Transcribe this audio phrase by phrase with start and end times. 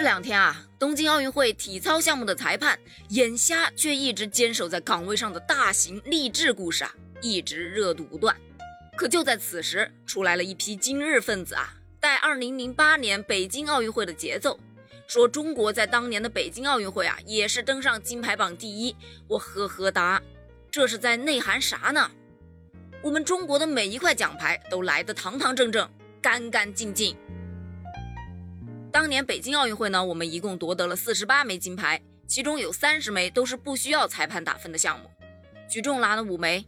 [0.00, 2.78] 这两天啊，东京奥运会体操项目的裁判
[3.10, 8.34] 眼瞎，却一直坚守在岗位上的大型励志故事啊，一直热度不断。
[8.96, 14.58] 可就在此时，出来了一批今日分子啊，带2008年北京奥运会的节奏，
[15.06, 18.96] 说中国在当年的北京奥运会啊，也是登上金牌榜第一。
[19.28, 20.22] 我呵呵哒，
[20.70, 22.10] 这是在内涵啥呢？
[23.02, 25.86] 我们中国的每一块奖牌都来得堂堂正正、
[26.22, 27.14] 干干净净。
[28.92, 35.08] 当年北京奥运会呢，我们一共夺得了四十八枚金牌，其中有三十枚都是不需要裁判打分的项目。
[35.68, 36.66] 举重拿了五枚，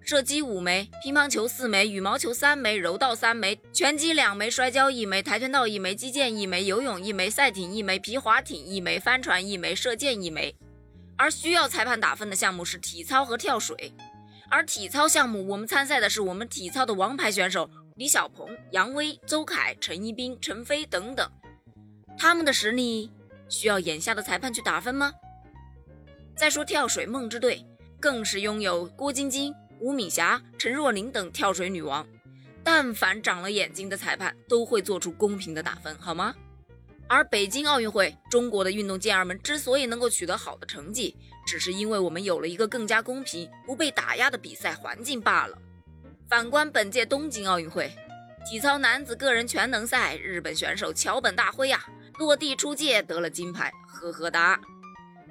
[0.00, 10.54] 射击五枚，乒乓球四枚，羽毛球三枚，柔道三枚，拳击两枚，摔跤一枚，跆拳道一枚，击剑一枚，游泳一枚，赛艇一枚，皮划艇一枚，帆船一枚，射箭一枚。
[11.16, 13.92] 而需要裁判打分的项目是体操和跳水。
[14.48, 17.68] 而体操项目，我们参赛的是我们体操的王牌选手
[18.00, 21.30] 李小鹏、杨威、邹凯、陈一冰、陈飞等等。
[22.16, 23.12] 他们的实力
[23.46, 25.12] 需要眼下的裁判去打分吗？
[26.34, 27.62] 再说跳水梦之队，
[28.00, 32.06] 更是拥有郭晶晶、吴敏霞、陈若琳等跳水女王，
[32.64, 36.34] 但凡长了眼睛的裁判都会做出公平的打分，好吗？
[37.06, 41.14] 而北京奥运会，中国的运动健儿们之所以能够取得好的成绩，
[41.46, 45.58] 只是因为我们有了一个更加公平、不被打压的比赛环境罢了。
[46.30, 47.90] 反观本届东京奥运会，
[48.46, 51.84] 体操男子个人全能赛，日本选手桥本大辉呀。
[52.20, 54.60] 落地出界得了金牌，呵呵哒。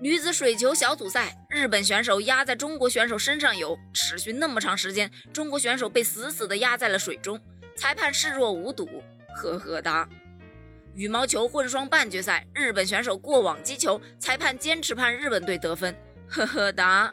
[0.00, 7.40] 女子水球小组赛，日本选手压在中国选手身上游，持续那么长时间，中国选手被死死的压在了水中，
[7.76, 9.02] 裁判视若无睹，
[9.34, 10.08] 呵呵哒。
[10.94, 15.92] 羽毛球混双半决赛，日本选手过网击球，裁判坚持判日本队得分，
[16.28, 17.12] 呵呵哒。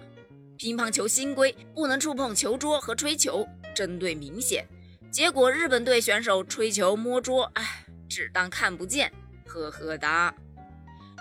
[0.61, 4.63] 乒乓球新规不能触碰球桌和吹球，针对明显，
[5.09, 9.11] 结果日本队选手吹球摸桌，哎，只当看不见。
[9.47, 10.31] 呵呵哒，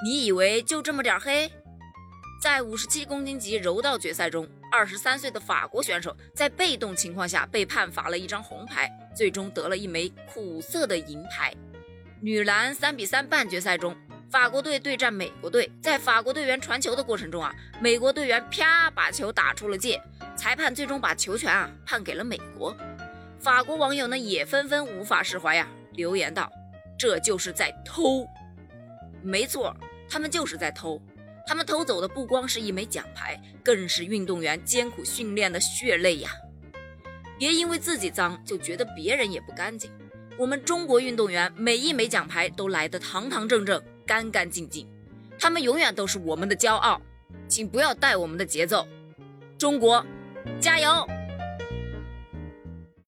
[0.04, 1.50] 你以为就这么点黑？
[2.42, 11.50] 在五十七公斤级柔道决赛中，二十三岁的法国选手在被动情况下被判罚了一张红牌，最终得了一枚苦涩的银牌。
[12.20, 13.96] 女篮三比三半决赛中，
[14.30, 20.00] 法国队对战美国队，在法国队员传球的过程中啊，美国队员啪把球打出了界，
[20.36, 22.76] 裁判最终把球权啊判给了美国。
[23.40, 26.48] 法国网友呢也纷纷无法释怀呀，留言道。
[26.96, 28.24] 这就是在偷，
[29.20, 29.76] 没错，
[30.08, 31.00] 他们就是在偷。
[31.44, 36.30] 他们偷走的不光是一枚奖牌，更是运动员艰苦训练的血泪呀！
[37.36, 39.90] 别因为自己脏就觉得别人也不干净。
[40.38, 44.88] 我们中国运动员每一枚奖牌都来得堂堂正正、干干净净，
[45.38, 47.00] 他们永远都是我们的骄傲。
[47.46, 48.84] 请不要带我们的节奏，
[49.56, 50.04] 中国
[50.60, 51.06] 加油！